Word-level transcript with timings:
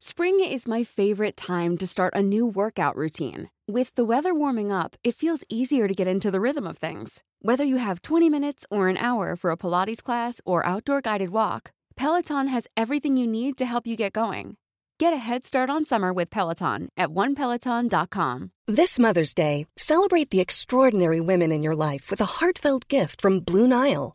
Spring 0.00 0.38
is 0.38 0.68
my 0.68 0.84
favorite 0.84 1.36
time 1.36 1.76
to 1.76 1.84
start 1.84 2.14
a 2.14 2.22
new 2.22 2.46
workout 2.46 2.94
routine. 2.94 3.50
With 3.66 3.92
the 3.96 4.04
weather 4.04 4.32
warming 4.32 4.70
up, 4.70 4.94
it 5.02 5.16
feels 5.16 5.42
easier 5.48 5.88
to 5.88 5.94
get 5.94 6.06
into 6.06 6.30
the 6.30 6.40
rhythm 6.40 6.68
of 6.68 6.78
things. 6.78 7.24
Whether 7.42 7.64
you 7.64 7.78
have 7.78 8.02
20 8.02 8.30
minutes 8.30 8.64
or 8.70 8.86
an 8.86 8.96
hour 8.96 9.34
for 9.34 9.50
a 9.50 9.56
Pilates 9.56 10.00
class 10.00 10.40
or 10.44 10.64
outdoor 10.64 11.00
guided 11.00 11.30
walk, 11.30 11.72
Peloton 11.96 12.46
has 12.46 12.68
everything 12.76 13.16
you 13.16 13.26
need 13.26 13.58
to 13.58 13.66
help 13.66 13.88
you 13.88 13.96
get 13.96 14.12
going. 14.12 14.56
Get 15.00 15.12
a 15.12 15.16
head 15.16 15.44
start 15.44 15.68
on 15.68 15.84
summer 15.84 16.12
with 16.12 16.30
Peloton 16.30 16.90
at 16.96 17.08
onepeloton.com. 17.08 18.52
This 18.68 19.00
Mother's 19.00 19.34
Day, 19.34 19.66
celebrate 19.76 20.30
the 20.30 20.40
extraordinary 20.40 21.20
women 21.20 21.50
in 21.50 21.64
your 21.64 21.74
life 21.74 22.08
with 22.08 22.20
a 22.20 22.38
heartfelt 22.38 22.86
gift 22.86 23.20
from 23.20 23.40
Blue 23.40 23.66
Nile. 23.66 24.14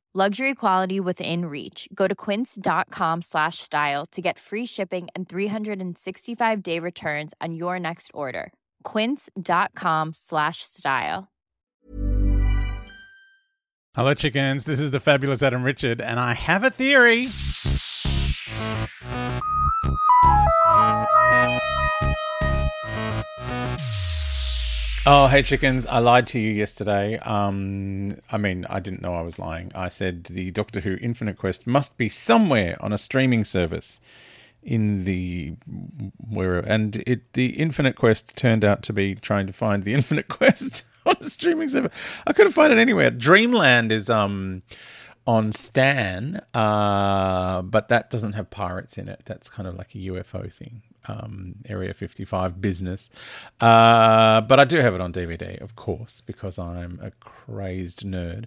Luxury 0.13 0.55
quality 0.55 0.99
within 0.99 1.45
reach. 1.45 1.87
Go 1.95 2.05
to 2.05 2.13
quince.com 2.13 3.21
slash 3.21 3.59
style 3.59 4.05
to 4.07 4.21
get 4.21 4.37
free 4.37 4.65
shipping 4.65 5.07
and 5.15 5.29
365 5.29 6.61
day 6.61 6.79
returns 6.79 7.33
on 7.39 7.55
your 7.55 7.79
next 7.79 8.11
order. 8.13 8.51
Quince.com 8.83 10.11
slash 10.11 10.63
style. 10.63 11.29
Hello, 13.93 14.13
chickens. 14.13 14.65
This 14.65 14.81
is 14.81 14.91
the 14.91 14.99
fabulous 14.99 15.41
Adam 15.41 15.63
Richard, 15.63 16.01
and 16.01 16.19
I 16.19 16.33
have 16.33 16.65
a 16.65 16.69
theory. 16.69 17.23
Oh, 25.03 25.25
hey, 25.25 25.41
chickens. 25.41 25.87
I 25.87 25.97
lied 25.97 26.27
to 26.27 26.39
you 26.39 26.51
yesterday. 26.51 27.17
Um, 27.17 28.19
I 28.31 28.37
mean, 28.37 28.67
I 28.69 28.79
didn't 28.79 29.01
know 29.01 29.15
I 29.15 29.21
was 29.21 29.39
lying. 29.39 29.71
I 29.73 29.89
said 29.89 30.25
the 30.25 30.51
Doctor 30.51 30.79
Who 30.79 30.95
Infinite 31.01 31.39
Quest 31.39 31.65
must 31.65 31.97
be 31.97 32.07
somewhere 32.07 32.77
on 32.79 32.93
a 32.93 32.99
streaming 32.99 33.43
service 33.43 33.99
in 34.61 35.05
the 35.05 35.55
where 36.29 36.59
and 36.59 36.97
it 37.07 37.33
the 37.33 37.47
Infinite 37.47 37.95
Quest 37.95 38.35
turned 38.35 38.63
out 38.63 38.83
to 38.83 38.93
be 38.93 39.15
trying 39.15 39.47
to 39.47 39.53
find 39.53 39.85
the 39.85 39.93
Infinite 39.95 40.27
Quest 40.27 40.83
on 41.07 41.15
a 41.19 41.27
streaming 41.27 41.69
server. 41.69 41.89
I 42.27 42.33
couldn't 42.33 42.53
find 42.53 42.71
it 42.71 42.77
anywhere. 42.77 43.09
Dreamland 43.09 43.91
is 43.91 44.07
um 44.07 44.61
on 45.25 45.51
Stan, 45.51 46.41
uh, 46.53 47.63
but 47.63 47.87
that 47.87 48.11
doesn't 48.11 48.33
have 48.33 48.51
pirates 48.51 48.99
in 48.99 49.09
it. 49.09 49.23
That's 49.25 49.49
kind 49.49 49.67
of 49.67 49.73
like 49.73 49.95
a 49.95 49.97
UFO 49.97 50.53
thing 50.53 50.83
um, 51.07 51.55
Area 51.67 51.93
55 51.93 52.61
business. 52.61 53.09
Uh, 53.59 54.41
but 54.41 54.59
I 54.59 54.65
do 54.65 54.77
have 54.77 54.93
it 54.93 55.01
on 55.01 55.13
DVD, 55.13 55.61
of 55.61 55.75
course, 55.75 56.21
because 56.21 56.59
I'm 56.59 56.99
a 57.01 57.11
crazed 57.11 58.05
nerd. 58.05 58.45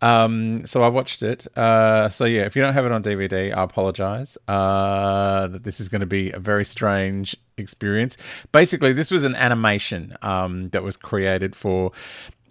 Um, 0.00 0.66
so 0.66 0.82
I 0.82 0.88
watched 0.88 1.22
it. 1.22 1.46
Uh, 1.56 2.08
so 2.08 2.24
yeah, 2.24 2.42
if 2.42 2.56
you 2.56 2.62
don't 2.62 2.74
have 2.74 2.86
it 2.86 2.92
on 2.92 3.02
DVD, 3.02 3.56
I 3.56 3.62
apologize. 3.62 4.38
Uh, 4.48 5.48
that 5.48 5.64
this 5.64 5.80
is 5.80 5.88
going 5.88 6.00
to 6.00 6.06
be 6.06 6.30
a 6.32 6.38
very 6.38 6.64
strange 6.64 7.36
experience. 7.56 8.16
Basically, 8.52 8.92
this 8.92 9.10
was 9.10 9.24
an 9.24 9.34
animation 9.34 10.16
um, 10.22 10.68
that 10.70 10.82
was 10.82 10.96
created 10.96 11.56
for 11.56 11.92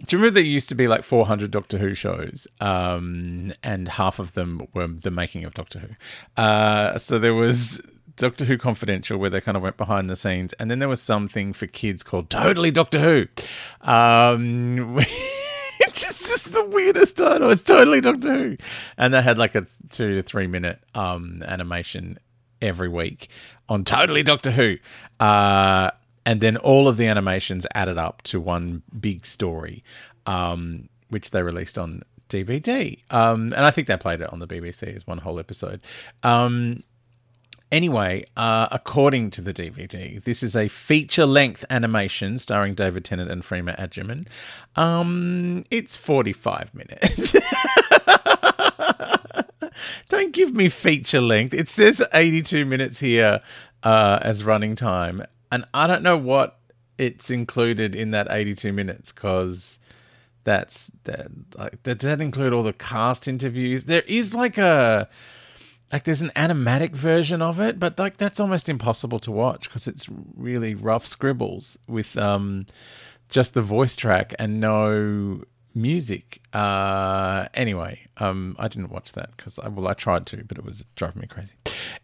do 0.06 0.16
you 0.16 0.22
remember 0.22 0.36
there 0.36 0.44
used 0.44 0.70
to 0.70 0.76
be 0.76 0.88
like 0.88 1.04
400 1.04 1.52
Doctor 1.52 1.78
Who 1.78 1.94
shows, 1.94 2.48
um, 2.60 3.54
and 3.64 3.88
half 3.88 4.20
of 4.20 4.34
them 4.34 4.68
were 4.74 4.88
the 4.88 5.10
making 5.10 5.46
of 5.46 5.54
Doctor 5.54 5.80
Who? 5.80 6.42
Uh, 6.42 6.98
so 7.00 7.18
there 7.18 7.34
was 7.34 7.82
Doctor 8.18 8.46
Who 8.46 8.58
Confidential, 8.58 9.18
where 9.18 9.30
they 9.30 9.42
kind 9.42 9.58
of 9.58 9.64
went 9.64 9.78
behind 9.78 10.10
the 10.10 10.16
scenes, 10.16 10.54
and 10.54 10.72
then 10.72 10.80
there 10.80 10.90
was 10.90 11.02
something 11.02 11.54
for 11.54 11.68
kids 11.68 12.04
called 12.04 12.30
Totally 12.30 12.72
Doctor 12.72 13.00
Who. 13.00 13.28
Um, 13.90 14.98
it's 15.80 16.02
just, 16.02 16.28
just 16.28 16.54
the 16.54 16.66
weirdest 16.66 17.18
title. 17.18 17.50
It's 17.52 17.62
totally 17.62 18.02
Doctor 18.02 18.34
Who, 18.34 18.58
and 18.98 19.14
they 19.14 19.22
had 19.22 19.38
like 19.38 19.56
a 19.56 19.68
two 19.90 20.16
to 20.16 20.24
three 20.24 20.48
minute 20.48 20.80
um, 20.94 21.44
animation 21.46 22.18
every 22.62 22.90
week 22.90 23.30
on 23.70 23.84
Totally 23.84 24.24
Doctor 24.24 24.52
Who. 24.52 24.78
Uh, 25.20 25.92
and 26.26 26.42
then 26.42 26.58
all 26.58 26.88
of 26.88 26.98
the 26.98 27.08
animations 27.08 27.68
added 27.76 27.98
up 27.98 28.22
to 28.24 28.40
one 28.40 28.82
big 29.00 29.26
story, 29.26 29.84
um, 30.26 30.90
which 31.10 31.32
they 31.32 31.44
released 31.44 31.78
on 31.78 32.02
DVD. 32.30 33.00
Um, 33.12 33.54
and 33.54 33.66
I 33.66 33.72
think 33.72 33.88
they 33.88 33.98
played 33.98 34.22
it 34.22 34.34
on 34.34 34.40
the 34.40 34.48
BBC 34.48 34.96
as 34.96 35.06
one 35.06 35.20
whole 35.20 35.40
episode. 35.40 35.82
Um, 36.24 36.84
Anyway, 37.72 38.26
uh, 38.38 38.68
according 38.72 39.32
to 39.32 39.42
the 39.42 39.54
DVD, 39.54 40.24
this 40.24 40.44
is 40.44 40.56
a 40.56 40.68
feature 40.68 41.26
length 41.26 41.66
animation 41.70 42.38
starring 42.38 42.76
David 42.76 43.04
Tennant 43.04 43.32
and 43.32 43.44
Freema 43.44 43.78
Agyeman. 43.80 44.28
Um, 44.76 45.66
it's 45.72 45.96
45 45.96 46.76
minutes. 46.76 47.36
Don't 50.10 50.32
give 50.32 50.54
me 50.54 50.70
feature 50.70 51.22
length. 51.22 51.54
It 51.54 51.68
says 51.68 52.04
82 52.14 52.66
minutes 52.66 53.00
here 53.00 53.42
uh, 53.84 54.20
as 54.22 54.44
running 54.44 54.76
time. 54.76 55.24
And 55.52 55.66
I 55.74 55.88
don't 55.88 56.04
know 56.04 56.18
what 56.18 56.60
it's 56.98 57.30
included 57.30 57.96
in 57.96 58.12
that 58.12 58.28
82 58.30 58.74
minutes 58.74 59.12
because 59.12 59.80
that's 60.44 60.92
that 61.06 61.28
like 61.58 61.82
does 61.84 61.98
that 61.98 62.22
include 62.22 62.54
all 62.54 62.62
the 62.62 62.72
cast 62.72 63.28
interviews 63.28 63.86
there 63.86 64.04
is 64.04 64.34
like 64.34 64.60
a 64.60 65.10
like 65.92 66.04
there's 66.04 66.22
an 66.22 66.32
animatic 66.36 66.92
version 66.96 67.42
of 67.42 67.60
it, 67.60 67.80
but 67.80 67.98
like 68.00 68.18
that's 68.18 68.40
almost 68.40 68.70
impossible 68.70 69.20
to 69.20 69.32
watch 69.32 69.70
because 69.70 69.88
it's 69.88 70.08
really 70.36 70.76
rough 70.76 71.06
scribbles 71.06 71.78
with 71.88 72.18
um 72.18 72.66
just 73.30 73.54
the 73.54 73.62
voice 73.62 73.96
track 73.96 74.34
and 74.40 74.60
no 74.60 75.42
music. 75.74 76.42
Uh 76.54 77.48
anyway, 77.54 78.00
um 78.18 78.56
I 78.58 78.68
didn't 78.68 78.92
watch 78.92 79.12
that 79.14 79.36
because 79.38 79.60
I 79.60 79.68
well 79.68 79.88
I 79.88 79.94
tried 79.94 80.26
to, 80.28 80.44
but 80.44 80.58
it 80.58 80.66
was 80.66 80.86
driving 80.96 81.22
me 81.22 81.28
crazy. 81.28 81.54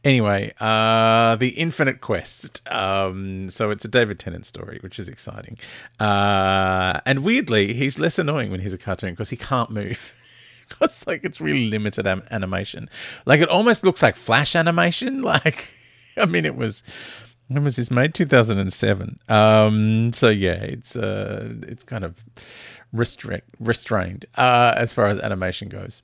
Anyway, 0.03 0.53
uh 0.59 1.35
The 1.37 1.49
Infinite 1.49 2.01
Quest. 2.01 2.67
Um 2.69 3.49
so 3.49 3.71
it's 3.71 3.85
a 3.85 3.87
David 3.87 4.19
Tennant 4.19 4.45
story, 4.45 4.77
which 4.81 4.99
is 4.99 5.09
exciting. 5.09 5.57
Uh 5.99 6.99
and 7.05 7.23
weirdly, 7.23 7.73
he's 7.73 7.97
less 7.97 8.19
annoying 8.19 8.51
when 8.51 8.59
he's 8.59 8.73
a 8.73 8.77
cartoon 8.77 9.11
because 9.11 9.29
he 9.29 9.37
can't 9.37 9.71
move. 9.71 10.13
because 10.79 11.05
like 11.07 11.23
it's 11.23 11.41
really 11.41 11.69
limited 11.69 12.07
am- 12.07 12.23
animation. 12.31 12.89
Like 13.25 13.41
it 13.41 13.49
almost 13.49 13.83
looks 13.83 14.01
like 14.01 14.15
flash 14.15 14.55
animation. 14.55 15.21
Like 15.31 15.75
I 16.17 16.25
mean, 16.25 16.45
it 16.45 16.55
was 16.55 16.83
when 17.47 17.63
was 17.63 17.75
this 17.75 17.89
made? 17.91 18.13
Two 18.13 18.25
thousand 18.25 18.59
and 18.59 18.71
seven. 18.71 19.19
Um, 19.29 20.11
so 20.13 20.29
yeah, 20.29 20.61
it's 20.61 20.95
uh, 20.95 21.53
it's 21.63 21.83
kind 21.83 22.03
of 22.03 22.15
restrict 22.91 23.47
restrained 23.59 24.25
uh, 24.35 24.73
as 24.75 24.91
far 24.93 25.07
as 25.07 25.17
animation 25.19 25.69
goes. 25.69 26.01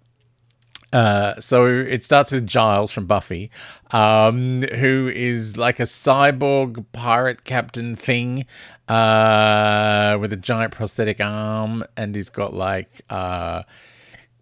Uh, 0.94 1.40
so 1.40 1.66
it 1.66 2.04
starts 2.04 2.32
with 2.32 2.48
Giles 2.48 2.92
from 2.92 3.06
Buffy, 3.08 3.52
um, 3.92 4.62
who 4.62 5.12
is 5.14 5.58
like 5.58 5.80
a 5.82 5.84
cyborg 5.84 6.86
pirate 6.94 7.44
captain 7.44 7.98
thing, 7.98 8.46
uh, 8.88 10.18
with 10.20 10.32
a 10.32 10.38
giant 10.38 10.74
prosthetic 10.74 11.20
arm, 11.20 11.84
and 11.98 12.16
he's 12.16 12.30
got 12.30 12.54
like, 12.54 13.02
uh, 13.10 13.64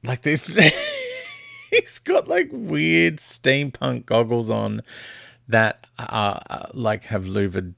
like 0.05 0.21
this. 0.21 0.47
he's 1.71 1.99
got 1.99 2.27
like 2.27 2.49
weird 2.51 3.17
steampunk 3.17 4.05
goggles 4.05 4.49
on 4.49 4.81
that 5.47 5.87
uh, 5.99 6.67
like 6.73 7.05
have 7.05 7.27
louvered 7.27 7.75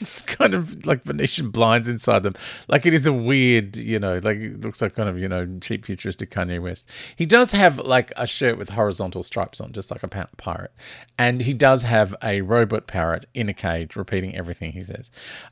it's 0.02 0.22
kind 0.22 0.54
of 0.54 0.86
like 0.86 1.02
Venetian 1.04 1.50
blinds 1.50 1.88
inside 1.88 2.22
them. 2.22 2.34
Like 2.68 2.86
it 2.86 2.94
is 2.94 3.06
a 3.06 3.12
weird, 3.12 3.76
you 3.76 3.98
know, 3.98 4.18
like 4.22 4.38
it 4.38 4.60
looks 4.62 4.80
like 4.80 4.94
kind 4.94 5.08
of, 5.08 5.18
you 5.18 5.28
know, 5.28 5.58
cheap 5.60 5.84
futuristic 5.84 6.30
Kanye 6.30 6.60
West. 6.60 6.88
He 7.16 7.26
does 7.26 7.52
have 7.52 7.78
like 7.78 8.12
a 8.16 8.26
shirt 8.26 8.56
with 8.56 8.70
horizontal 8.70 9.22
stripes 9.22 9.60
on, 9.60 9.72
just 9.72 9.90
like 9.90 10.02
a 10.02 10.08
pirate. 10.08 10.72
And 11.18 11.42
he 11.42 11.52
does 11.52 11.82
have 11.82 12.14
a 12.22 12.40
robot 12.40 12.86
parrot 12.86 13.26
in 13.34 13.48
a 13.48 13.54
cage 13.54 13.96
repeating 13.96 14.34
everything 14.34 14.72
he 14.72 14.82
says. 14.82 15.10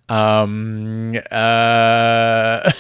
Um, 0.09 1.17
uh, 1.31 1.35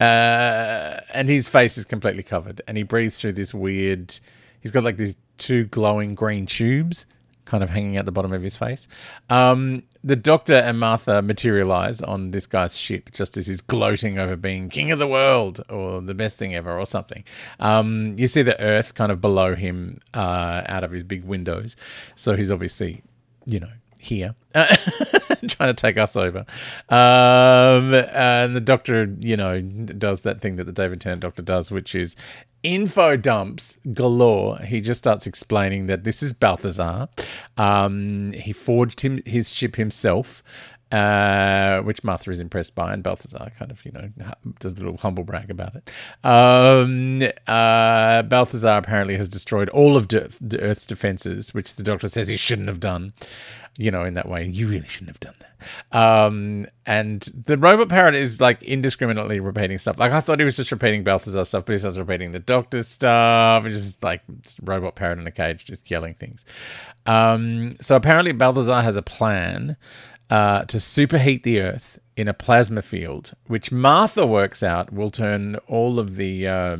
uh, 0.00 1.00
and 1.14 1.28
his 1.28 1.48
face 1.48 1.78
is 1.78 1.84
completely 1.84 2.22
covered 2.22 2.60
and 2.66 2.76
he 2.76 2.82
breathes 2.82 3.18
through 3.20 3.34
this 3.34 3.54
weird, 3.54 4.18
he's 4.60 4.72
got 4.72 4.82
like 4.82 4.96
these 4.96 5.16
two 5.38 5.64
glowing 5.66 6.14
green 6.14 6.46
tubes 6.46 7.06
kind 7.44 7.62
of 7.62 7.70
hanging 7.70 7.96
out 7.96 8.04
the 8.04 8.12
bottom 8.12 8.32
of 8.32 8.42
his 8.42 8.56
face. 8.56 8.88
Um, 9.30 9.82
the 10.04 10.16
Doctor 10.16 10.54
and 10.54 10.78
Martha 10.78 11.22
materialize 11.22 12.00
on 12.00 12.30
this 12.30 12.46
guy's 12.46 12.76
ship 12.76 13.10
just 13.12 13.36
as 13.36 13.46
he's 13.46 13.60
gloating 13.60 14.18
over 14.18 14.36
being 14.36 14.68
king 14.68 14.90
of 14.90 14.98
the 14.98 15.06
world 15.06 15.62
or 15.68 16.00
the 16.00 16.14
best 16.14 16.38
thing 16.38 16.54
ever 16.54 16.78
or 16.78 16.86
something. 16.86 17.24
Um, 17.60 18.14
you 18.16 18.28
see 18.28 18.42
the 18.42 18.60
Earth 18.60 18.94
kind 18.94 19.12
of 19.12 19.20
below 19.20 19.54
him 19.54 20.00
uh, 20.14 20.62
out 20.66 20.84
of 20.84 20.90
his 20.90 21.02
big 21.02 21.24
windows. 21.24 21.76
So 22.16 22.36
he's 22.36 22.50
obviously, 22.50 23.02
you 23.46 23.60
know, 23.60 23.70
here 23.98 24.34
trying 25.48 25.68
to 25.68 25.74
take 25.74 25.96
us 25.98 26.16
over. 26.16 26.44
Um, 26.88 27.94
and 27.94 28.54
the 28.54 28.60
Doctor, 28.60 29.14
you 29.18 29.36
know, 29.36 29.60
does 29.60 30.22
that 30.22 30.40
thing 30.40 30.56
that 30.56 30.64
the 30.64 30.72
David 30.72 31.00
Tennant 31.00 31.22
Doctor 31.22 31.42
does, 31.42 31.70
which 31.70 31.94
is 31.94 32.16
info 32.62 33.16
dumps 33.16 33.76
galore. 33.92 34.58
He 34.58 34.80
just 34.80 34.98
starts 34.98 35.26
explaining 35.26 35.86
that 35.86 36.04
this 36.04 36.22
is 36.22 36.32
Balthazar. 36.32 37.08
Um, 37.56 38.32
he 38.32 38.52
forged 38.52 39.00
him 39.00 39.20
his 39.26 39.52
ship 39.52 39.76
himself. 39.76 40.42
Uh, 40.92 41.80
which 41.82 42.04
Martha 42.04 42.30
is 42.30 42.38
impressed 42.38 42.74
by, 42.74 42.92
and 42.92 43.02
Balthazar 43.02 43.50
kind 43.58 43.70
of, 43.70 43.82
you 43.84 43.92
know, 43.92 44.10
does 44.60 44.74
a 44.74 44.76
little 44.76 44.98
humble 44.98 45.24
brag 45.24 45.50
about 45.50 45.74
it. 45.74 45.90
Um, 46.22 47.22
uh, 47.46 48.22
Balthazar 48.22 48.76
apparently 48.76 49.16
has 49.16 49.30
destroyed 49.30 49.70
all 49.70 49.96
of 49.96 50.06
de- 50.06 50.28
the 50.40 50.60
Earth's 50.60 50.84
defenses, 50.84 51.54
which 51.54 51.76
the 51.76 51.82
Doctor 51.82 52.08
says 52.08 52.28
he 52.28 52.36
shouldn't 52.36 52.68
have 52.68 52.80
done. 52.80 53.14
You 53.78 53.90
know, 53.90 54.04
in 54.04 54.12
that 54.14 54.28
way, 54.28 54.46
you 54.46 54.68
really 54.68 54.86
shouldn't 54.86 55.08
have 55.08 55.20
done 55.20 55.34
that. 55.40 55.52
Um, 55.98 56.66
and 56.84 57.22
the 57.46 57.56
robot 57.56 57.88
parrot 57.88 58.14
is 58.14 58.38
like 58.38 58.62
indiscriminately 58.62 59.40
repeating 59.40 59.78
stuff. 59.78 59.98
Like 59.98 60.12
I 60.12 60.20
thought 60.20 60.40
he 60.40 60.44
was 60.44 60.56
just 60.58 60.72
repeating 60.72 61.04
Balthazar 61.04 61.46
stuff, 61.46 61.64
but 61.64 61.72
he 61.72 61.78
starts 61.78 61.96
repeating 61.96 62.32
the 62.32 62.38
Doctor's 62.38 62.88
stuff. 62.88 63.64
It's 63.64 63.82
just 63.82 64.02
like 64.04 64.20
just 64.42 64.58
robot 64.62 64.94
parrot 64.94 65.18
in 65.18 65.26
a 65.26 65.30
cage, 65.30 65.64
just 65.64 65.90
yelling 65.90 66.14
things. 66.14 66.44
Um, 67.06 67.70
so 67.80 67.96
apparently 67.96 68.32
Balthazar 68.32 68.82
has 68.82 68.96
a 68.96 69.02
plan 69.02 69.78
uh, 70.32 70.64
to 70.64 70.78
superheat 70.78 71.42
the 71.42 71.60
Earth 71.60 71.98
in 72.16 72.26
a 72.26 72.32
plasma 72.32 72.80
field, 72.80 73.34
which 73.48 73.70
Martha 73.70 74.24
works 74.26 74.62
out 74.62 74.90
will 74.90 75.10
turn 75.10 75.56
all 75.68 75.98
of 75.98 76.16
the 76.16 76.48
uh, 76.48 76.76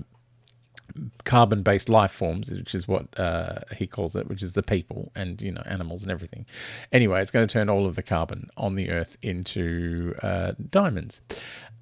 carbon 1.25 1.63
based 1.63 1.91
life 1.91 2.13
forms, 2.13 2.51
which 2.51 2.75
is 2.75 2.89
what 2.89 3.07
uh, 3.21 3.59
he 3.77 3.87
calls 3.87 4.17
it, 4.17 4.27
which 4.27 4.43
is 4.43 4.55
the 4.55 4.63
people 4.63 5.13
and 5.15 5.43
you 5.43 5.53
know 5.53 5.61
animals 5.67 6.01
and 6.01 6.11
everything. 6.11 6.47
Anyway, 6.93 7.21
it's 7.21 7.31
going 7.31 7.47
to 7.47 7.53
turn 7.53 7.69
all 7.69 7.85
of 7.85 7.95
the 7.95 8.03
carbon 8.03 8.49
on 8.57 8.75
the 8.75 8.89
Earth 8.89 9.19
into 9.21 10.15
uh, 10.23 10.53
diamonds. 10.71 11.21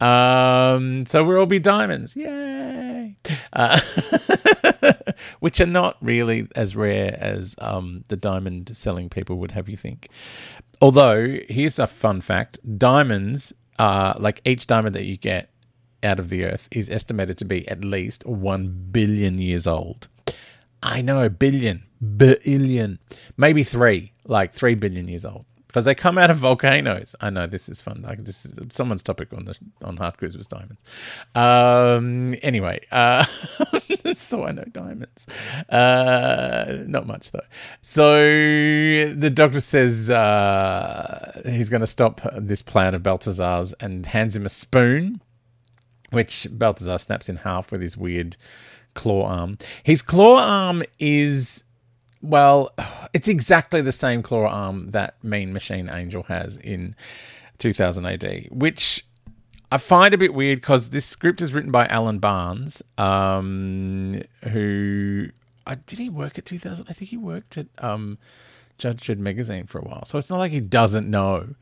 Um, 0.00 1.06
so 1.06 1.22
we'll 1.22 1.38
all 1.38 1.46
be 1.46 1.60
diamonds, 1.60 2.16
yay! 2.16 3.14
Uh, 3.52 3.80
which 5.40 5.60
are 5.60 5.66
not 5.66 5.96
really 6.00 6.48
as 6.56 6.76
rare 6.76 7.16
as 7.20 7.54
um, 7.58 8.04
the 8.08 8.16
diamond 8.16 8.76
selling 8.76 9.08
people 9.08 9.36
would 9.36 9.52
have 9.52 9.68
you 9.68 9.76
think. 9.76 10.08
Although 10.80 11.38
here's 11.48 11.78
a 11.78 11.86
fun 11.86 12.20
fact: 12.20 12.58
diamonds, 12.78 13.52
are 13.80 14.14
like 14.18 14.42
each 14.44 14.66
diamond 14.66 14.94
that 14.94 15.04
you 15.04 15.16
get 15.16 15.50
out 16.02 16.18
of 16.18 16.28
the 16.28 16.44
Earth 16.44 16.68
is 16.70 16.90
estimated 16.90 17.38
to 17.38 17.44
be 17.44 17.66
at 17.68 17.84
least 17.84 18.24
1 18.26 18.88
billion 18.90 19.38
years 19.38 19.66
old. 19.66 20.08
I 20.82 21.02
know, 21.02 21.28
billion, 21.28 21.82
billion, 22.16 22.98
maybe 23.36 23.64
three, 23.64 24.12
like 24.24 24.54
3 24.54 24.74
billion 24.76 25.08
years 25.08 25.24
old. 25.24 25.44
Because 25.70 25.84
they 25.84 25.94
come 25.94 26.18
out 26.18 26.30
of 26.30 26.38
volcanoes. 26.38 27.14
I 27.20 27.30
know 27.30 27.46
this 27.46 27.68
is 27.68 27.80
fun. 27.80 28.02
Like 28.02 28.24
this 28.24 28.44
is 28.44 28.58
someone's 28.70 29.04
topic 29.04 29.32
on 29.32 29.44
the 29.44 29.56
on 29.82 29.96
Hard 29.96 30.18
Quiz 30.18 30.36
was 30.36 30.48
diamonds. 30.48 30.82
Um, 31.34 32.34
anyway, 32.42 32.80
uh, 32.90 33.24
so 34.14 34.44
I 34.44 34.52
know 34.52 34.64
diamonds. 34.64 35.26
Uh, 35.68 36.78
not 36.86 37.06
much 37.06 37.30
though. 37.30 37.40
So 37.82 38.14
the 39.14 39.30
doctor 39.32 39.60
says 39.60 40.10
uh, 40.10 41.42
he's 41.46 41.68
going 41.68 41.82
to 41.82 41.86
stop 41.86 42.20
this 42.36 42.62
plan 42.62 42.94
of 42.94 43.02
Balthazar's 43.02 43.72
and 43.74 44.06
hands 44.06 44.34
him 44.34 44.46
a 44.46 44.50
spoon 44.50 45.20
which 46.10 46.46
Balthazar 46.50 46.98
snaps 46.98 47.28
in 47.28 47.36
half 47.36 47.70
with 47.70 47.80
his 47.80 47.96
weird 47.96 48.36
claw 48.94 49.26
arm. 49.26 49.58
His 49.82 50.02
claw 50.02 50.38
arm 50.38 50.82
is, 50.98 51.64
well, 52.22 52.72
it's 53.12 53.28
exactly 53.28 53.82
the 53.82 53.92
same 53.92 54.22
claw 54.22 54.46
arm 54.46 54.90
that 54.92 55.22
Mean 55.22 55.52
Machine 55.52 55.88
Angel 55.88 56.22
has 56.24 56.56
in 56.58 56.94
2000 57.58 58.06
AD, 58.06 58.48
which 58.50 59.04
I 59.72 59.78
find 59.78 60.14
a 60.14 60.18
bit 60.18 60.34
weird 60.34 60.60
because 60.60 60.90
this 60.90 61.06
script 61.06 61.40
is 61.40 61.52
written 61.52 61.70
by 61.70 61.86
Alan 61.86 62.18
Barnes, 62.18 62.82
um, 62.98 64.22
who 64.50 65.28
uh, 65.66 65.76
did 65.86 65.98
he 65.98 66.08
work 66.08 66.38
at 66.38 66.46
2000? 66.46 66.86
I 66.88 66.92
think 66.92 67.10
he 67.10 67.16
worked 67.16 67.56
at 67.56 67.66
um, 67.78 68.18
Judge 68.78 69.06
Dredd 69.06 69.18
magazine 69.18 69.66
for 69.66 69.78
a 69.78 69.82
while, 69.82 70.04
so 70.04 70.18
it's 70.18 70.30
not 70.30 70.38
like 70.38 70.52
he 70.52 70.60
doesn't 70.60 71.08
know. 71.08 71.54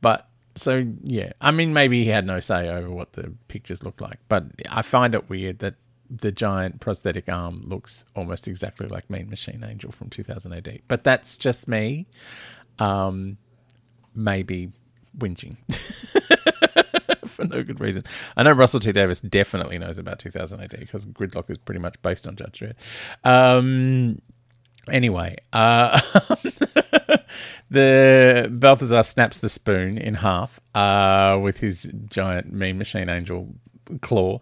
But 0.00 0.28
so 0.56 0.84
yeah, 1.04 1.32
I 1.40 1.52
mean, 1.52 1.72
maybe 1.72 2.02
he 2.02 2.10
had 2.10 2.26
no 2.26 2.40
say 2.40 2.68
over 2.68 2.90
what 2.90 3.12
the 3.12 3.32
pictures 3.48 3.84
look 3.84 4.00
like, 4.00 4.18
but 4.28 4.46
I 4.68 4.82
find 4.82 5.14
it 5.14 5.30
weird 5.30 5.60
that 5.60 5.74
the 6.20 6.30
giant 6.30 6.80
prosthetic 6.80 7.28
arm 7.28 7.62
looks 7.66 8.04
almost 8.14 8.46
exactly 8.46 8.86
like 8.86 9.08
Mean 9.08 9.30
Machine 9.30 9.64
Angel 9.66 9.90
from 9.90 10.10
2000 10.10 10.52
AD. 10.52 10.82
But 10.86 11.04
that's 11.04 11.38
just 11.38 11.68
me. 11.68 12.06
Um, 12.78 13.38
maybe 14.14 14.72
whinging 15.16 15.56
for 17.26 17.44
no 17.44 17.62
good 17.62 17.80
reason. 17.80 18.04
I 18.36 18.42
know 18.42 18.52
Russell 18.52 18.80
T 18.80 18.92
Davies 18.92 19.20
definitely 19.20 19.78
knows 19.78 19.98
about 19.98 20.18
2000 20.18 20.60
AD 20.60 20.76
because 20.78 21.06
Gridlock 21.06 21.50
is 21.50 21.58
pretty 21.58 21.80
much 21.80 22.00
based 22.02 22.26
on 22.26 22.36
Judge 22.36 22.60
Dredd. 22.60 22.74
Um, 23.28 24.20
anyway, 24.90 25.36
uh, 25.52 26.00
the 27.70 28.48
Balthazar 28.50 29.02
snaps 29.02 29.40
the 29.40 29.48
spoon 29.48 29.96
in 29.98 30.14
half 30.14 30.60
uh, 30.74 31.38
with 31.42 31.58
his 31.58 31.90
giant 32.06 32.52
mean 32.52 32.78
machine 32.78 33.08
angel 33.08 33.54
claw. 34.00 34.40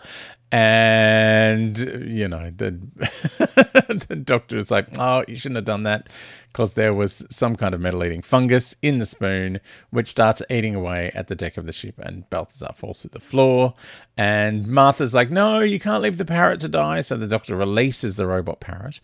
And 0.53 1.79
you 1.79 2.27
know 2.27 2.51
the 2.57 2.71
the 4.09 4.17
doctor 4.17 4.59
is 4.59 4.69
like, 4.69 4.89
"Oh, 4.99 5.25
you 5.29 5.37
shouldn't 5.37 5.59
have 5.59 5.65
done 5.65 5.85
that," 5.85 6.09
because 6.49 6.73
there 6.73 6.93
was 6.93 7.25
some 7.31 7.55
kind 7.55 7.73
of 7.73 7.81
metal-eating 7.81 8.23
fungus 8.23 8.75
in 8.83 8.99
the 8.99 9.07
spoon, 9.07 9.61
which 9.91 10.09
starts 10.09 10.43
eating 10.51 10.75
away 10.75 11.13
at 11.15 11.29
the 11.29 11.37
deck 11.37 11.57
of 11.57 11.67
the 11.67 11.73
ship. 11.73 11.95
And 12.01 12.29
Balthazar 12.31 12.73
falls 12.75 13.03
to 13.03 13.09
the 13.09 13.21
floor. 13.21 13.75
And 14.17 14.67
Martha's 14.67 15.15
like, 15.15 15.31
"No, 15.31 15.61
you 15.61 15.79
can't 15.79 16.03
leave 16.03 16.17
the 16.17 16.25
parrot 16.25 16.59
to 16.61 16.69
die." 16.69 17.03
So 17.03 17.17
the 17.17 17.29
doctor 17.29 17.55
releases 17.55 18.17
the 18.17 18.27
robot 18.27 18.59
parrot, 18.59 18.99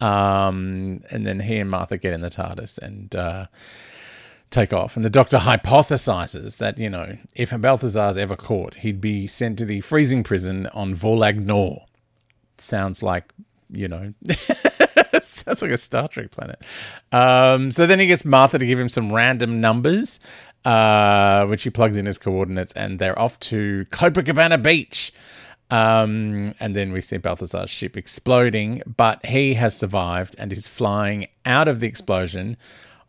um, 0.00 1.02
and 1.10 1.26
then 1.26 1.40
he 1.40 1.58
and 1.58 1.70
Martha 1.70 1.98
get 1.98 2.14
in 2.14 2.22
the 2.22 2.30
TARDIS 2.30 2.78
and 2.78 3.14
uh, 3.14 3.46
take 4.50 4.72
off. 4.72 4.96
And 4.96 5.04
the 5.04 5.10
doctor 5.10 5.38
hypothesizes 5.38 6.58
that, 6.58 6.78
you 6.78 6.90
know, 6.90 7.16
if 7.34 7.50
Balthazar's 7.50 8.16
ever 8.16 8.36
caught, 8.36 8.76
he'd 8.76 9.00
be 9.00 9.26
sent 9.26 9.58
to 9.58 9.64
the 9.64 9.80
freezing 9.80 10.22
prison 10.22 10.66
on 10.68 10.94
Volag-Noc. 10.94 11.84
Sounds 12.58 13.02
like, 13.02 13.32
you 13.70 13.88
know, 13.88 14.14
sounds 15.22 15.62
like 15.62 15.70
a 15.70 15.76
Star 15.76 16.08
Trek 16.08 16.30
planet. 16.30 16.62
Um, 17.12 17.70
so 17.70 17.86
then 17.86 18.00
he 18.00 18.06
gets 18.06 18.24
Martha 18.24 18.58
to 18.58 18.66
give 18.66 18.78
him 18.78 18.88
some 18.88 19.12
random 19.12 19.60
numbers, 19.60 20.20
uh, 20.64 21.46
which 21.46 21.62
he 21.62 21.70
plugs 21.70 21.96
in 21.96 22.06
his 22.06 22.18
coordinates, 22.18 22.72
and 22.72 22.98
they're 22.98 23.18
off 23.18 23.38
to 23.40 23.86
Copacabana 23.90 24.62
Beach. 24.62 25.12
Um, 25.68 26.54
and 26.60 26.76
then 26.76 26.92
we 26.92 27.00
see 27.00 27.16
Balthazar's 27.16 27.70
ship 27.70 27.96
exploding, 27.96 28.82
but 28.96 29.24
he 29.26 29.54
has 29.54 29.76
survived 29.76 30.36
and 30.38 30.52
is 30.52 30.68
flying 30.68 31.26
out 31.44 31.66
of 31.66 31.80
the 31.80 31.88
explosion 31.88 32.56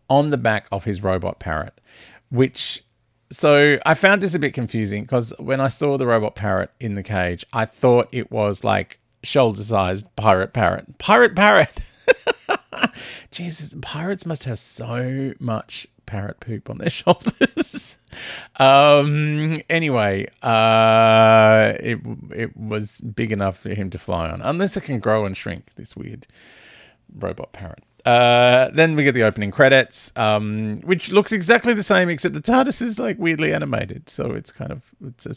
on 0.09 0.29
the 0.29 0.37
back 0.37 0.67
of 0.71 0.83
his 0.83 1.01
robot 1.03 1.39
parrot, 1.39 1.79
which. 2.29 2.83
So 3.29 3.77
I 3.85 3.93
found 3.93 4.21
this 4.21 4.33
a 4.33 4.39
bit 4.39 4.53
confusing 4.53 5.03
because 5.03 5.33
when 5.37 5.59
I 5.59 5.67
saw 5.67 5.97
the 5.97 6.07
robot 6.07 6.35
parrot 6.35 6.71
in 6.79 6.95
the 6.95 7.03
cage, 7.03 7.45
I 7.51 7.65
thought 7.65 8.07
it 8.13 8.31
was 8.31 8.63
like 8.63 8.99
shoulder 9.21 9.63
sized 9.63 10.07
pirate 10.15 10.53
parrot. 10.53 10.97
Pirate 10.97 11.35
parrot! 11.35 11.81
Jesus, 13.31 13.75
pirates 13.81 14.25
must 14.25 14.45
have 14.45 14.59
so 14.59 15.33
much 15.39 15.87
parrot 16.05 16.39
poop 16.39 16.69
on 16.69 16.77
their 16.77 16.89
shoulders. 17.01 17.97
um. 18.55 19.61
Anyway, 19.69 20.27
uh, 20.41 21.73
it 21.79 21.99
it 22.33 22.57
was 22.57 23.01
big 23.01 23.31
enough 23.31 23.59
for 23.59 23.73
him 23.73 23.89
to 23.89 23.99
fly 23.99 24.29
on, 24.29 24.41
unless 24.41 24.77
it 24.77 24.81
can 24.81 24.99
grow 24.99 25.25
and 25.25 25.35
shrink. 25.35 25.71
This 25.75 25.95
weird 25.95 26.27
robot 27.13 27.51
parrot. 27.53 27.83
Uh, 28.07 28.69
then 28.73 28.95
we 28.95 29.03
get 29.03 29.11
the 29.11 29.23
opening 29.23 29.51
credits, 29.51 30.13
um, 30.15 30.79
which 30.85 31.11
looks 31.11 31.33
exactly 31.33 31.73
the 31.73 31.83
same, 31.83 32.07
except 32.07 32.33
the 32.33 32.39
TARDIS 32.39 32.81
is 32.81 32.99
like 32.99 33.19
weirdly 33.19 33.53
animated, 33.53 34.07
so 34.07 34.31
it's 34.31 34.49
kind 34.49 34.71
of 34.71 34.81
it's 35.03 35.25
a 35.25 35.33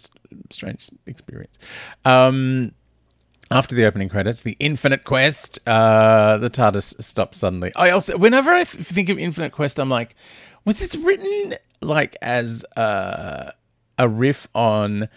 strange 0.50 0.88
experience. 1.04 1.58
Um, 2.04 2.70
after 3.50 3.74
the 3.74 3.84
opening 3.86 4.08
credits, 4.08 4.42
the 4.42 4.56
Infinite 4.60 5.02
Quest, 5.02 5.58
uh, 5.66 6.38
the 6.38 6.48
TARDIS 6.48 7.02
stops 7.02 7.38
suddenly. 7.38 7.72
I 7.74 7.90
also, 7.90 8.16
whenever 8.16 8.52
I 8.52 8.62
th- 8.62 8.86
think 8.86 9.08
of 9.08 9.18
Infinite 9.18 9.50
Quest, 9.50 9.80
I'm 9.80 9.90
like, 9.90 10.14
was 10.64 10.78
this 10.78 10.94
written 10.94 11.56
like 11.80 12.16
as 12.22 12.64
uh, 12.76 13.50
a 13.98 14.08
riff 14.08 14.46
on 14.54 15.08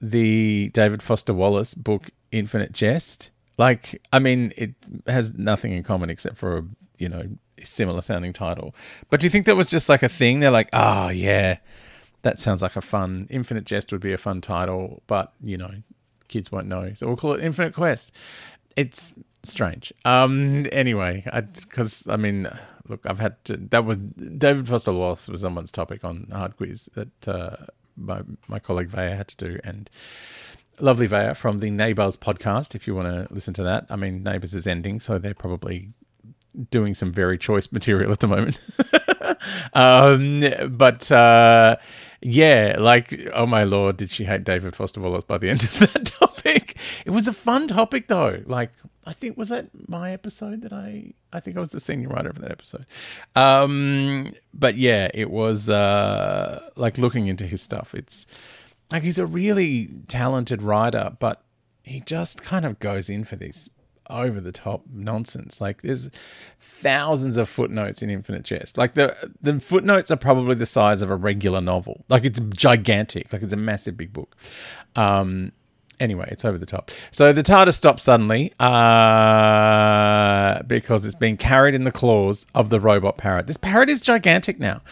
the 0.00 0.70
David 0.72 1.02
Foster 1.02 1.34
Wallace 1.34 1.74
book 1.74 2.08
Infinite 2.32 2.72
Jest? 2.72 3.32
Like, 3.58 4.00
I 4.14 4.18
mean, 4.18 4.54
it 4.56 4.74
has 5.06 5.34
nothing 5.34 5.72
in 5.72 5.82
common 5.82 6.08
except 6.08 6.38
for 6.38 6.56
a 6.56 6.64
you 6.98 7.08
know 7.08 7.24
similar 7.62 8.02
sounding 8.02 8.32
title. 8.32 8.74
But 9.10 9.20
do 9.20 9.26
you 9.26 9.30
think 9.30 9.46
that 9.46 9.56
was 9.56 9.68
just 9.68 9.88
like 9.88 10.02
a 10.02 10.08
thing? 10.08 10.40
They're 10.40 10.50
like, 10.50 10.68
oh 10.72 11.08
yeah, 11.08 11.58
that 12.22 12.40
sounds 12.40 12.62
like 12.62 12.76
a 12.76 12.80
fun 12.80 13.26
Infinite 13.30 13.64
Jest 13.64 13.92
would 13.92 14.00
be 14.00 14.12
a 14.12 14.18
fun 14.18 14.40
title, 14.40 15.02
but 15.06 15.32
you 15.42 15.56
know, 15.56 15.70
kids 16.28 16.50
won't 16.50 16.66
know, 16.66 16.92
so 16.94 17.06
we'll 17.06 17.16
call 17.16 17.34
it 17.34 17.42
Infinite 17.42 17.74
Quest. 17.74 18.12
It's 18.76 19.14
strange. 19.42 19.92
Um. 20.04 20.66
Anyway, 20.72 21.24
because 21.54 22.06
I, 22.06 22.14
I, 22.14 22.16
mean, 22.16 22.48
look, 22.88 23.00
I've 23.06 23.20
had 23.20 23.42
to. 23.46 23.56
That 23.56 23.84
was 23.84 23.98
David 23.98 24.68
Foster 24.68 24.92
Wallace 24.92 25.28
was 25.28 25.40
someone's 25.40 25.72
topic 25.72 26.04
on 26.04 26.28
Hard 26.32 26.56
Quiz 26.56 26.90
that 26.94 27.28
uh, 27.28 27.56
my 27.96 28.22
my 28.48 28.58
colleague 28.58 28.88
Vaya 28.88 29.14
had 29.14 29.28
to 29.28 29.36
do, 29.36 29.58
and 29.64 29.88
lovely 30.80 31.06
Vaya 31.06 31.34
from 31.34 31.58
the 31.58 31.70
Neighbours 31.70 32.16
podcast. 32.16 32.74
If 32.74 32.86
you 32.86 32.94
want 32.94 33.08
to 33.08 33.32
listen 33.32 33.54
to 33.54 33.62
that, 33.62 33.86
I 33.88 33.96
mean, 33.96 34.22
Neighbours 34.22 34.54
is 34.54 34.66
ending, 34.66 35.00
so 35.00 35.18
they're 35.18 35.34
probably 35.34 35.90
doing 36.70 36.94
some 36.94 37.12
very 37.12 37.38
choice 37.38 37.70
material 37.70 38.12
at 38.12 38.20
the 38.20 38.28
moment. 38.28 38.58
um, 39.74 40.44
but 40.76 41.10
uh, 41.12 41.76
yeah, 42.20 42.76
like, 42.78 43.28
oh 43.34 43.46
my 43.46 43.64
lord, 43.64 43.96
did 43.96 44.10
she 44.10 44.24
hate 44.24 44.44
David 44.44 44.74
Foster 44.74 45.00
Wallace 45.00 45.24
by 45.24 45.38
the 45.38 45.50
end 45.50 45.64
of 45.64 45.78
that 45.78 46.06
topic? 46.06 46.76
It 47.04 47.10
was 47.10 47.28
a 47.28 47.32
fun 47.32 47.68
topic 47.68 48.08
though. 48.08 48.42
Like, 48.46 48.72
I 49.06 49.12
think 49.12 49.36
was 49.36 49.50
that 49.50 49.68
my 49.88 50.12
episode 50.12 50.62
that 50.62 50.72
I 50.72 51.12
I 51.32 51.40
think 51.40 51.56
I 51.56 51.60
was 51.60 51.68
the 51.68 51.80
senior 51.80 52.08
writer 52.08 52.32
for 52.32 52.40
that 52.42 52.50
episode. 52.50 52.86
Um, 53.36 54.34
but 54.52 54.76
yeah, 54.76 55.10
it 55.14 55.30
was 55.30 55.70
uh, 55.70 56.68
like 56.76 56.98
looking 56.98 57.28
into 57.28 57.46
his 57.46 57.62
stuff. 57.62 57.94
It's 57.94 58.26
like 58.90 59.02
he's 59.02 59.18
a 59.18 59.26
really 59.26 59.90
talented 60.08 60.62
writer, 60.62 61.16
but 61.20 61.42
he 61.82 62.00
just 62.00 62.42
kind 62.42 62.64
of 62.64 62.80
goes 62.80 63.08
in 63.08 63.24
for 63.24 63.36
these 63.36 63.70
over 64.10 64.40
the 64.40 64.52
top 64.52 64.82
nonsense. 64.92 65.60
Like 65.60 65.82
there's 65.82 66.10
thousands 66.60 67.36
of 67.36 67.48
footnotes 67.48 68.02
in 68.02 68.10
Infinite 68.10 68.44
Jest. 68.44 68.78
Like 68.78 68.94
the 68.94 69.16
the 69.40 69.60
footnotes 69.60 70.10
are 70.10 70.16
probably 70.16 70.54
the 70.54 70.66
size 70.66 71.02
of 71.02 71.10
a 71.10 71.16
regular 71.16 71.60
novel. 71.60 72.04
Like 72.08 72.24
it's 72.24 72.40
gigantic. 72.40 73.32
Like 73.32 73.42
it's 73.42 73.52
a 73.52 73.56
massive 73.56 73.96
big 73.96 74.12
book. 74.12 74.36
Um 74.94 75.52
anyway, 76.00 76.28
it's 76.30 76.44
over 76.44 76.58
the 76.58 76.66
top. 76.66 76.90
So 77.10 77.32
the 77.32 77.42
TARDIS 77.42 77.74
stops 77.74 78.02
suddenly 78.02 78.52
uh, 78.60 80.62
because 80.64 81.06
it's 81.06 81.14
being 81.14 81.36
carried 81.36 81.74
in 81.74 81.84
the 81.84 81.92
claws 81.92 82.46
of 82.54 82.70
the 82.70 82.80
robot 82.80 83.18
parrot. 83.18 83.46
This 83.46 83.56
parrot 83.56 83.88
is 83.88 84.00
gigantic 84.00 84.58
now. 84.58 84.82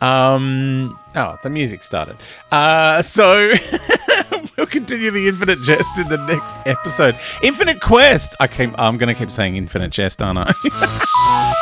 Um, 0.00 0.98
oh, 1.14 1.36
the 1.42 1.50
music 1.50 1.82
started. 1.82 2.16
Uh, 2.50 3.02
so 3.02 3.52
we'll 4.56 4.66
continue 4.66 5.10
the 5.10 5.28
Infinite 5.28 5.58
Jest 5.64 5.98
in 5.98 6.08
the 6.08 6.18
next 6.18 6.56
episode. 6.66 7.16
Infinite 7.42 7.80
Quest. 7.80 8.34
I 8.40 8.46
keep, 8.46 8.70
I'm 8.78 8.98
going 8.98 9.14
to 9.14 9.18
keep 9.18 9.30
saying 9.30 9.56
Infinite 9.56 9.90
Jest, 9.90 10.22
aren't 10.22 10.38
I? 10.38 11.48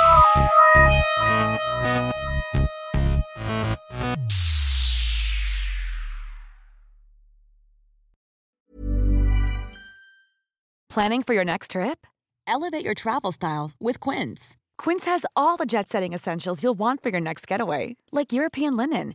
Planning 10.90 11.22
for 11.22 11.34
your 11.34 11.44
next 11.44 11.70
trip? 11.70 12.04
Elevate 12.48 12.84
your 12.84 12.94
travel 12.94 13.30
style 13.30 13.70
with 13.78 14.00
Quince. 14.00 14.56
Quince 14.76 15.04
has 15.04 15.24
all 15.36 15.56
the 15.56 15.64
jet 15.64 15.88
setting 15.88 16.12
essentials 16.12 16.64
you'll 16.64 16.78
want 16.78 17.00
for 17.00 17.10
your 17.10 17.20
next 17.20 17.46
getaway, 17.46 17.96
like 18.10 18.32
European 18.32 18.76
linen, 18.76 19.14